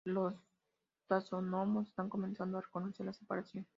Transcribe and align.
Los 0.03 0.33
taxónomos 1.07 1.87
están 1.89 2.09
comenzando 2.09 2.57
a 2.57 2.61
reconocer 2.61 3.05
la 3.05 3.13
separación. 3.13 3.67